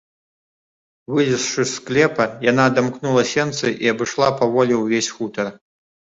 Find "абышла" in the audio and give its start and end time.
3.93-4.31